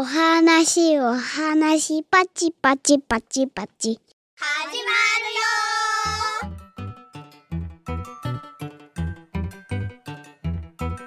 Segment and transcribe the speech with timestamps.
[0.00, 3.98] お話お話パチパチパチパチ。
[4.36, 5.34] 始まる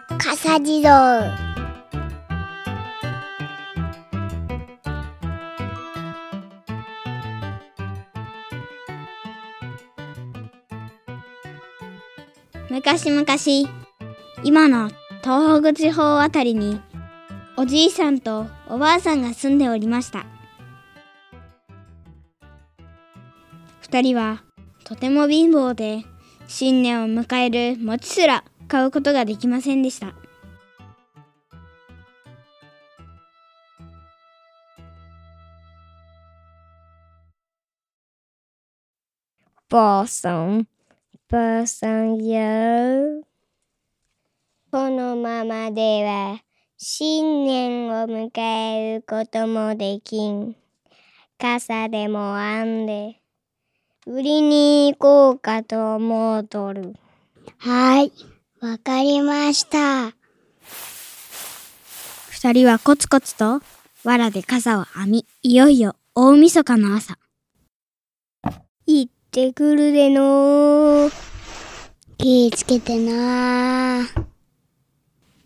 [0.10, 0.18] よ。
[0.18, 1.38] 笠地蔵
[12.70, 13.26] 昔々
[14.44, 14.90] 今の
[15.24, 16.82] 東北地方あたりに
[17.62, 20.26] おじいさんとおばあさんが住んでおりました
[23.82, 24.42] 二人は
[24.84, 26.04] とても貧乏で
[26.48, 30.16] 新年を迎える餅すら買うことができませんでした
[39.70, 40.68] ばあさん
[41.30, 43.24] ばあさんよ。
[44.72, 46.42] このままでは
[46.84, 50.56] 新年を迎えることもできん。
[51.38, 53.22] 傘でも編んで
[54.08, 56.96] 売りに行こうかと思うとる。
[57.60, 58.12] はい、
[58.62, 60.16] わかりました。
[62.32, 63.62] 二人はコツコツと
[64.04, 67.20] 藁で傘を編み、いよいよ大晦日の朝。
[68.88, 71.12] 行ってくるでの
[72.18, 74.08] 気ぃつけてな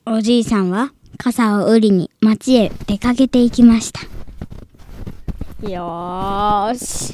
[0.06, 4.02] おじいさんは傘を売りに町へ出かけていきました。
[5.68, 7.14] よーし。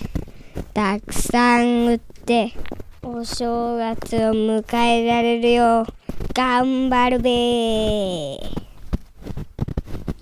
[0.73, 2.53] たくさん売って、
[3.01, 5.85] お正月を迎えられるよう、
[6.33, 8.39] 頑張るべ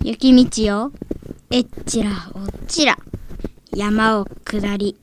[0.04, 0.92] 雪道を、
[1.52, 2.98] えっちらおっちら、
[3.76, 4.98] 山を下り、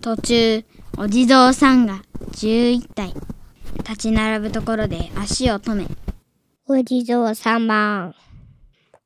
[0.00, 0.64] 途中、
[0.96, 2.02] お地蔵さんが
[2.32, 3.14] 11体、
[3.78, 5.86] 立ち並ぶところで足を止め、
[6.70, 8.14] お地蔵様、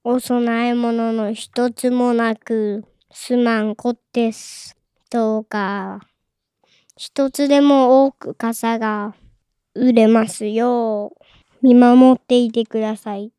[0.03, 4.77] お供え物の一つもなく、すまんこです。
[5.11, 6.01] どうか、
[6.97, 9.15] 一つでも多く傘が
[9.77, 13.31] 売れますよう、見守っていてください。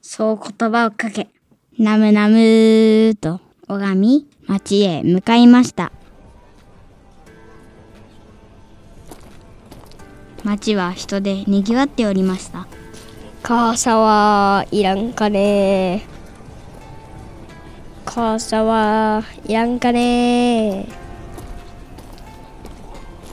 [0.00, 1.28] そう言葉をかけ、
[1.78, 5.92] なむなむと拝み、町へ向かいました。
[10.44, 12.68] 町は人で賑わっておりました
[13.46, 16.02] 傘はいらんかね。
[18.04, 20.88] 傘はいらんかね。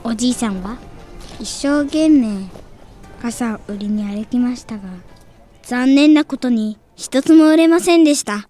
[0.04, 0.78] おじいさんは
[1.40, 2.46] 一生懸命
[3.20, 4.82] 傘を売りに歩きましたが
[5.64, 8.48] 残念なことに一つも売れませんでした。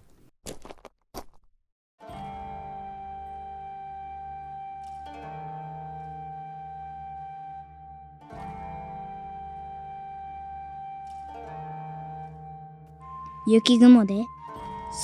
[13.47, 14.25] 雪雲で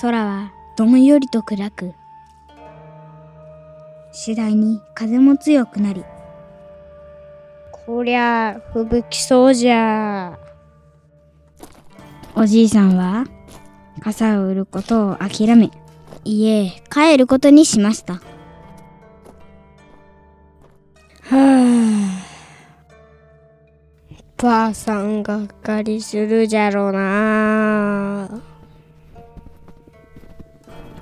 [0.01, 1.93] 空はどんよりと暗く
[4.11, 6.03] 次第に風も強くなり
[7.85, 10.39] こりゃ吹雪きそうじゃ。
[12.35, 13.25] おじいさんは
[13.99, 15.69] 傘を売ることを諦め
[16.23, 18.13] 家へ帰ることにしました。
[18.13, 18.21] は
[21.31, 21.60] あ
[24.41, 28.41] ばあさんがっかりするじゃろうな。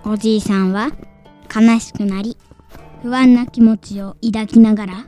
[0.04, 0.92] おじいさんは
[1.54, 2.36] 悲しくなり
[3.02, 5.06] 不安な気持ちを抱きながら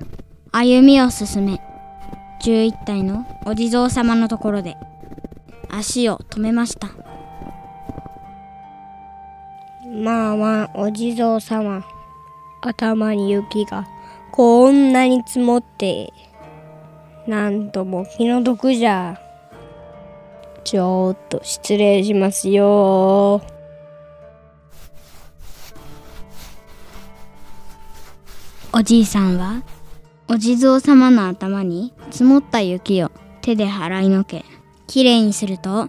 [0.53, 1.59] 歩みを進め
[2.41, 4.77] 11体のお地蔵様のところで
[5.69, 6.87] 足を止めました。
[9.91, 11.83] まあまあお地蔵様
[12.61, 13.85] 頭に雪が
[14.31, 16.13] こんなに積もって。
[17.31, 19.17] なんとも気の毒じゃ。
[20.65, 23.41] ちょっと失礼しますよ。
[28.73, 29.63] おじいさんは
[30.27, 34.43] お地蔵様の頭に積もった雪を手で払いのけ
[34.87, 35.87] きれいにすると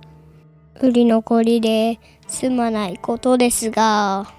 [0.80, 1.98] 売り残りで
[2.28, 4.32] 済まないことですが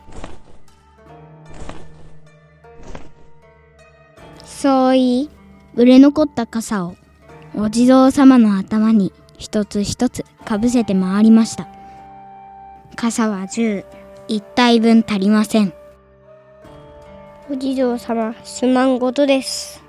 [4.45, 5.42] そう言い
[5.75, 6.95] 売れ残った傘を
[7.55, 11.67] お地蔵様の頭に一つ一つかぶせて回りました。
[12.95, 13.83] 傘は十
[14.27, 15.73] 一体分足りません。
[17.49, 19.83] お地蔵様すまんことです。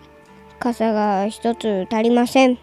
[0.58, 2.58] 傘が一つ足りません。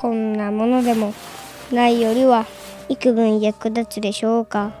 [0.00, 1.12] こんなものでも
[1.72, 2.46] ないよりは
[2.88, 4.72] 幾分役立つでしょうか。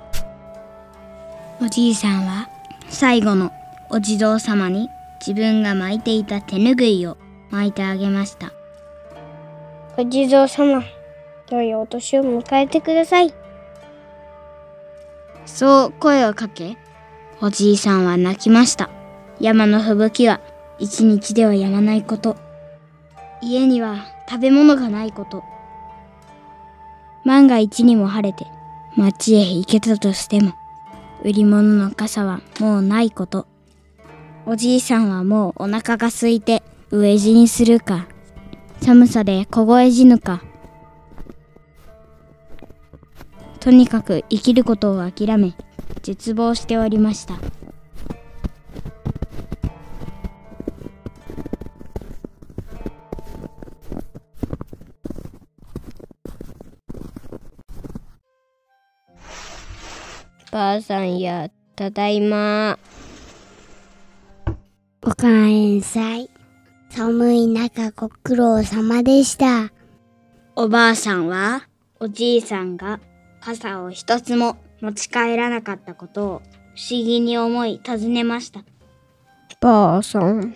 [1.60, 2.48] おじいさんは
[2.88, 3.52] 最後の
[3.90, 4.88] お地蔵様に
[5.20, 7.16] 自分が巻いていた手ぬぐいを
[7.50, 8.52] 巻いてあげました
[9.96, 10.82] お地蔵様
[11.50, 13.32] 良いお年を迎えてください
[15.48, 16.76] そう声をかけ、
[17.40, 18.90] おじいさんは泣きました。
[19.40, 20.40] 山の吹雪は
[20.78, 22.36] 一日ではやまないこと。
[23.40, 25.42] 家には食べ物がないこと。
[27.24, 28.46] 万が一にも晴れて
[28.94, 30.52] 町へ行けたとしても、
[31.24, 33.46] 売り物の傘はもうないこと。
[34.50, 38.06] おじいさんはもうお腹が空いて飢え死にするか、
[38.80, 40.42] 寒さで凍え死ぬか。
[43.60, 45.52] とにかく生きることを諦め、
[46.00, 47.34] 絶望しておりました。
[60.50, 62.78] ばあさんや、ただいま。
[65.08, 66.28] おかえんさい。
[66.90, 69.72] 寒い中ご苦労様でした。
[70.54, 71.66] おばあさんは、
[71.98, 73.00] おじいさんが
[73.40, 76.42] 傘を一つも持ち帰らなかったことを
[76.76, 78.64] 不思議に思い尋ねました。
[79.62, 80.54] ばあさん、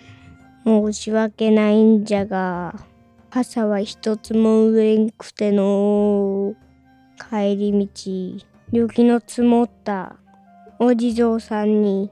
[0.63, 2.75] 申し訳ないんじゃが、
[3.31, 6.53] 傘は一つも植えんくての。
[7.17, 10.15] 帰り道、雪の積もった
[10.77, 12.11] お地蔵さんに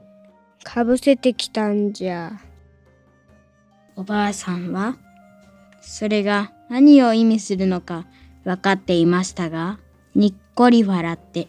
[0.64, 2.32] かぶせてきたんじゃ。
[3.96, 4.96] おばあさんは、
[5.80, 8.06] それが何を意味するのか
[8.44, 9.78] 分かっていましたが、
[10.14, 11.48] にっこり笑って、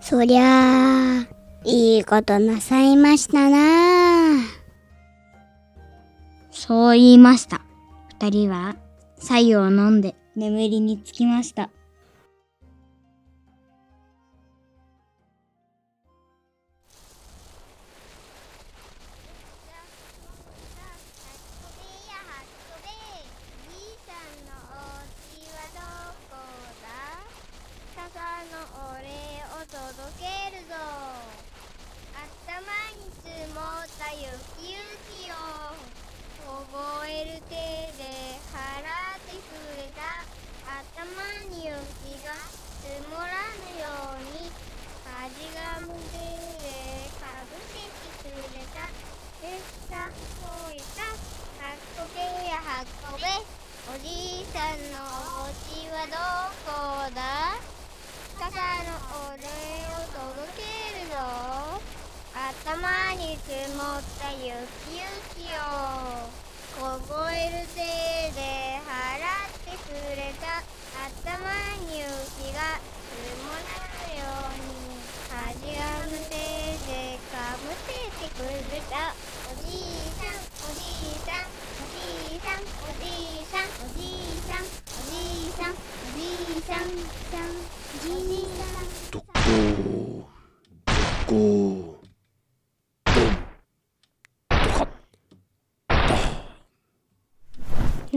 [0.00, 1.26] そりゃあ、
[1.64, 4.62] いいことなさいましたなあ。
[6.50, 7.62] そう言いました。
[8.20, 8.76] 二人は、
[9.18, 11.70] 白湯を飲んで眠りにつきました。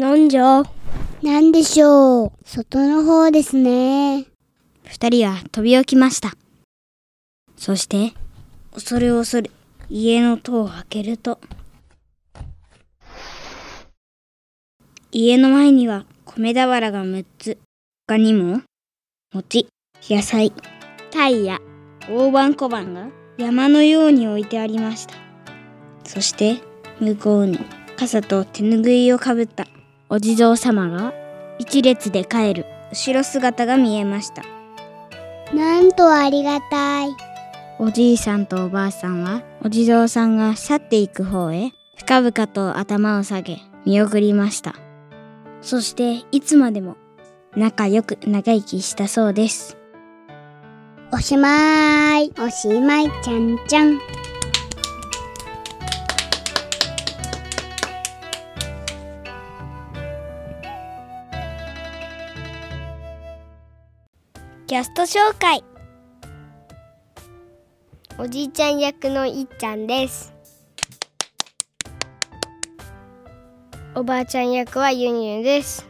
[0.06, 0.62] なんじゃ
[1.24, 2.32] なんでしょう？
[2.46, 4.28] 外の方ですね。
[4.84, 6.34] 二人は飛び起きました。
[7.58, 8.14] そして、
[8.72, 9.50] 恐る恐る
[9.90, 11.40] 家の戸を開けると、
[15.12, 17.58] 家の前には米俵が6つ、
[18.08, 18.62] 他にも、
[19.34, 19.68] 餅、
[20.08, 20.54] 野菜、
[21.10, 21.60] タイや
[22.08, 23.08] 大判小判が
[23.40, 25.16] 山のように置いてありました。
[26.04, 26.62] そして、
[27.00, 27.58] 向こうに
[27.98, 29.66] 傘と手ぬぐいをかぶった
[30.10, 31.14] お地蔵様が
[31.60, 34.44] 一列で帰る後ろ姿が見えました。
[35.54, 37.10] なんとありがたい。
[37.78, 44.76] おじいさんとおばあさんはお地蔵さんが去っていく方へ深々と頭を下げ見送りました
[45.62, 46.96] そしていつまでも
[47.58, 49.78] 仲良く長生きしたそうです
[51.12, 52.32] おしまい。
[52.40, 54.00] おしまいちゃんちゃん。
[64.68, 65.64] キャスト紹介。
[68.18, 70.34] おじいちゃん役のいっちゃんです。
[73.94, 75.86] おばあちゃん役はゆにゅうです。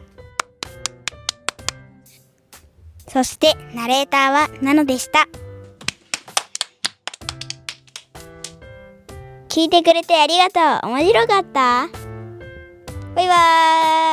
[3.08, 5.26] そしてナレーターはナノでした。
[9.48, 10.90] 聞いてくれてありがとう。
[10.90, 11.88] 面白かった？
[13.14, 14.05] バイバーイ。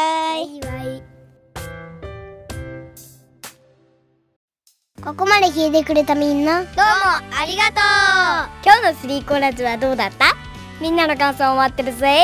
[5.03, 6.62] ここまで聞いてくれたみんな。
[6.62, 7.75] どうもありがとう。
[8.63, 10.27] 今日のスリーコーラズはどうだった？
[10.79, 12.24] みんなの感想を待ってるぜ。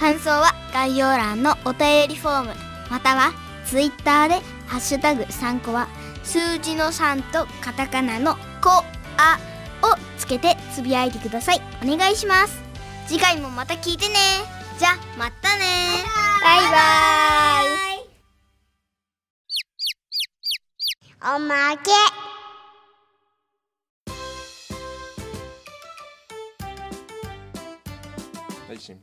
[0.00, 2.54] 感想は概要欄のお便りフォーム。
[2.90, 3.32] または
[3.66, 4.36] ツイッターで
[4.66, 5.86] 「ハッシュタグ3個」は
[6.24, 8.84] 数字の3とカタカナの「こ」
[9.18, 9.38] 「あ」
[10.16, 11.60] つけてつぶやいてください。
[11.82, 12.62] お願いします。
[13.06, 14.14] 次回もまた聞いてね。
[14.78, 15.64] じゃまたね。
[16.42, 17.87] バイバイ
[21.20, 21.90] おまけ。
[28.68, 28.96] 配信。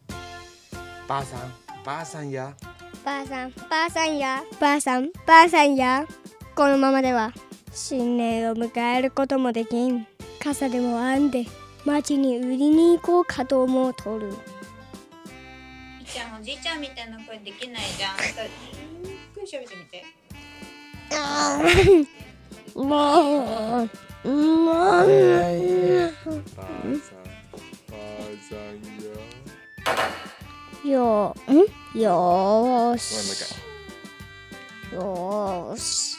[1.09, 1.53] ばあさん。
[1.83, 2.55] ばあさんや。
[3.03, 3.51] ばあさん。
[3.51, 4.43] ばあさんや。
[4.61, 5.11] ばあさん。
[5.27, 6.05] ばあさんや。
[6.55, 7.33] このままでは
[7.73, 10.07] 新年を迎えることもできん。
[10.39, 11.45] 傘でも編んで
[11.83, 14.29] 町に売りに行こうかと思うとる。
[14.29, 14.35] いっ
[16.05, 18.15] ちゃんおじいちゃんみたいな声できないじゃん。
[19.03, 20.24] ゆっくり喋ってみて。
[22.75, 22.81] も
[24.23, 25.09] うもう
[30.87, 33.55] よんよし。
[34.91, 36.17] 一よーし。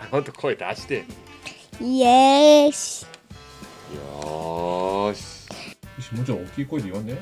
[0.00, 1.04] 回もっと声出して
[1.80, 3.06] イエーし
[3.94, 5.46] よーし。
[5.98, 6.14] よし。
[6.14, 7.18] もうちょい大きい声で言わんね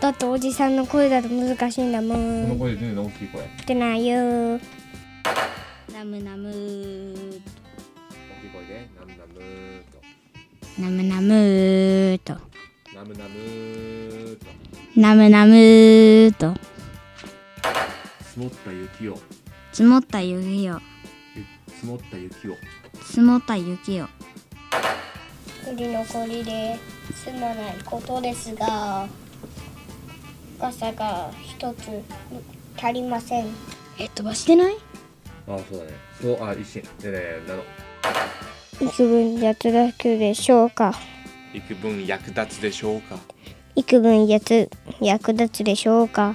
[0.00, 3.42] だっておじさんの声だと難しいんだもこのん声でね大きい声。
[3.42, 4.60] 大ってないよー
[6.00, 10.00] ナムナムーきい声でナムナムーと。
[10.80, 12.38] ナムナムーと。
[12.94, 14.46] ナムナムーと。
[14.96, 16.54] ナムナムーと。
[18.24, 19.18] 積もった雪を。
[19.72, 20.80] 積もった雪よ
[21.36, 22.56] ゆ積もった雪を。
[23.04, 24.08] 積もった雪よ
[25.70, 26.78] 売り残りで
[27.12, 29.06] 済まないことですが
[30.58, 31.90] 傘が一つ
[32.82, 33.48] 足りません。
[33.98, 34.78] え飛ばしてない？
[35.54, 35.90] あそうだね。
[36.20, 37.62] そうあ一心でねなの
[38.80, 40.94] 幾分やつだけでしょうか？
[41.52, 43.18] 幾分役立つでしょうか？
[43.76, 46.34] 幾分やつ役立つでしょうか？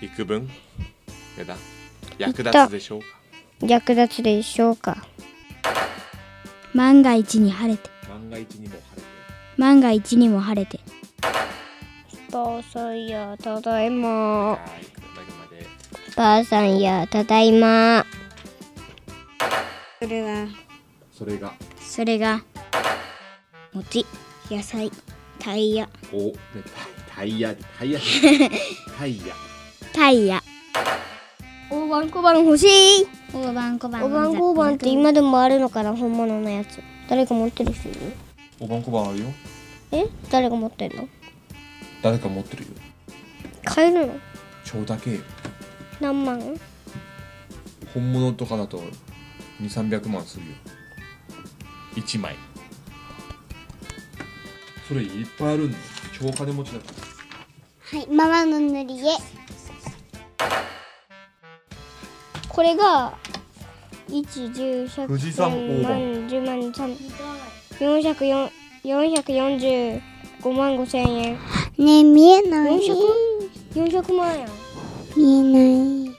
[0.00, 0.48] 幾分？
[1.38, 1.56] やだ。
[2.18, 3.06] 役立つでしょうか？
[3.60, 5.06] 役立つでしょうか？
[6.74, 7.90] 万が一に晴れて。
[8.08, 9.06] 万が一にも晴れて。
[9.56, 10.80] 万が一にも晴れて。
[12.30, 14.58] ばあさんやただいま
[16.16, 18.06] ばあさんやただいま。
[20.00, 20.46] それは
[21.12, 21.52] それが。
[21.78, 22.42] それが。
[23.74, 24.06] 餅。
[24.50, 24.90] 野菜。
[25.38, 25.86] タイヤ。
[26.14, 26.32] おね
[27.14, 27.54] タイヤ。
[27.78, 28.00] タイヤ。
[28.98, 29.34] タイヤ。
[29.92, 30.42] タイヤ。
[31.70, 32.64] 大判小判欲し
[33.02, 33.06] い。
[33.34, 34.02] 大判小判。
[34.02, 36.80] 大判小判って今でもあるのかな本物のやつ。
[37.10, 37.98] 誰か持ってる人いる？
[38.60, 39.26] おばんこばんあるよ。
[39.92, 40.06] え？
[40.30, 41.08] 誰が持ってるの？
[42.00, 42.68] 誰か持ってるよ。
[43.66, 44.14] 買えるの？
[44.64, 45.20] ちょうだけ
[46.00, 46.58] 何万？
[47.94, 48.78] 本物とかだと
[49.60, 50.52] 2 3 0 0万するよ。
[51.94, 52.36] 1枚。
[54.86, 55.84] それいっぱいあるんだよ。
[56.18, 56.84] 超金持ちだか
[57.92, 57.98] ら。
[57.98, 59.02] はいママの塗り絵。
[62.48, 63.16] これが
[64.08, 66.96] 1、10、100、富士山1000大万、10万、3
[67.78, 68.50] 400、
[68.84, 71.38] 445万5千円。
[71.78, 72.78] ねえ見えない。
[73.74, 74.55] 400?400 万やん。
[75.16, 76.16] 見えない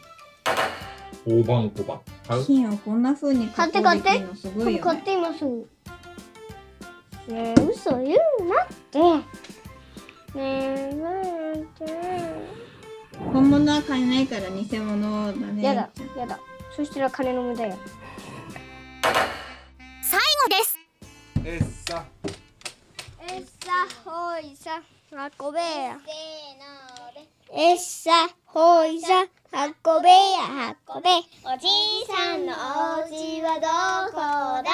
[1.25, 2.45] 大判小判買う？
[2.45, 4.79] 金をこんな風に買って買って加工できるのすごいよね。
[4.79, 5.67] 買って今すぐ。
[7.27, 8.99] ねえ、嘘言うなって。
[8.99, 9.21] ね
[10.37, 11.09] え、な
[11.61, 11.85] んて。
[13.33, 15.63] 本物は買えないから偽物だね。
[15.63, 16.39] やだ、やだ。
[16.75, 17.77] そしたら金の無駄や。
[20.01, 20.77] 最後です
[21.43, 22.05] えっさ
[23.27, 23.71] えっさ、
[24.05, 25.97] ほいさ、運べや。
[27.49, 28.11] えっさ、
[28.45, 31.09] ほいさ、運べや、運べ。
[31.45, 32.55] おじいさんのお
[33.07, 33.67] 家はど
[34.11, 34.17] こ
[34.63, 34.69] だ？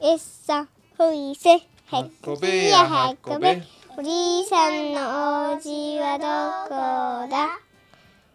[0.00, 1.60] えっさ、ほいせ、
[1.92, 3.62] 運べや運べ。
[3.98, 6.24] おじいさんのお家はど
[6.68, 6.74] こ
[7.28, 7.58] だ？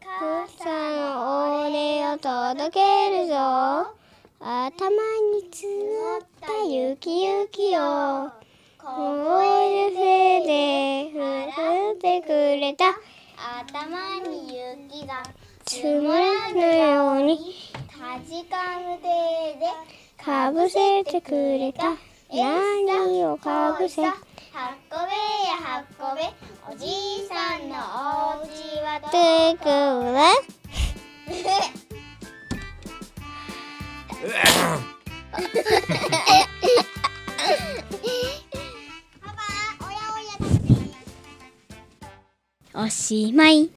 [0.01, 2.79] 母さんのお礼を届け
[3.17, 3.95] るぞ。
[4.41, 4.89] 頭
[5.33, 8.29] に積もった雪雪を
[8.85, 11.09] 凍えるせいで
[11.57, 12.93] 降ってくれた。
[13.35, 15.23] 頭に雪が
[15.65, 17.35] 積もらぬように。
[17.91, 19.07] かじかむ手
[19.59, 19.65] で
[20.23, 21.97] かぶせてくれた。
[22.31, 26.21] 何をかぶせ運べや運べ
[26.71, 27.75] おじいさんの
[28.39, 29.07] お家はど
[29.57, 29.65] こ
[30.13, 30.29] だ
[42.77, 43.69] おしまい。